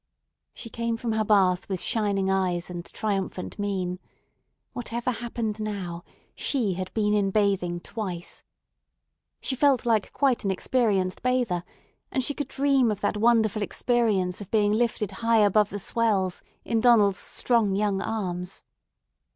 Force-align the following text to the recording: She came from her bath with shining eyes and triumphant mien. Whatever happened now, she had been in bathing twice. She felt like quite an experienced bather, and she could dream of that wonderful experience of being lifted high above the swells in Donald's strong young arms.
She 0.55 0.71
came 0.71 0.97
from 0.97 1.11
her 1.11 1.23
bath 1.23 1.69
with 1.69 1.79
shining 1.79 2.27
eyes 2.27 2.71
and 2.71 2.83
triumphant 2.85 3.59
mien. 3.59 3.99
Whatever 4.73 5.11
happened 5.11 5.59
now, 5.59 6.03
she 6.33 6.73
had 6.73 6.91
been 6.95 7.13
in 7.13 7.29
bathing 7.29 7.79
twice. 7.79 8.41
She 9.41 9.55
felt 9.55 9.85
like 9.85 10.11
quite 10.11 10.43
an 10.43 10.49
experienced 10.49 11.21
bather, 11.21 11.63
and 12.11 12.23
she 12.23 12.33
could 12.33 12.47
dream 12.47 12.89
of 12.89 13.01
that 13.01 13.15
wonderful 13.17 13.61
experience 13.61 14.41
of 14.41 14.49
being 14.49 14.71
lifted 14.73 15.11
high 15.11 15.41
above 15.45 15.69
the 15.69 15.77
swells 15.77 16.41
in 16.65 16.81
Donald's 16.81 17.19
strong 17.19 17.75
young 17.75 18.01
arms. 18.01 18.63